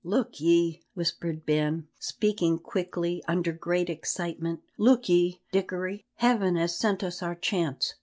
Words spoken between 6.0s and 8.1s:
Heaven has sent us our chance.